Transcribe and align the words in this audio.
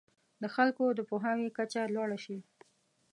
د 0.41 0.43
خلکو 0.55 0.85
د 0.97 0.99
پوهاوي 1.09 1.49
کچه 1.57 1.81
لوړه 1.95 2.17
شي. 2.25 2.37